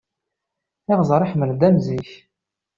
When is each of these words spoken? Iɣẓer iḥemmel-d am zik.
Iɣẓer 0.91 1.21
iḥemmel-d 1.21 1.61
am 1.67 1.75
zik. 1.85 2.09